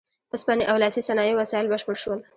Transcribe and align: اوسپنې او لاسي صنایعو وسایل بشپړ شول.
اوسپنې 0.33 0.63
او 0.71 0.75
لاسي 0.83 1.01
صنایعو 1.07 1.39
وسایل 1.41 1.67
بشپړ 1.71 1.95
شول. 2.03 2.19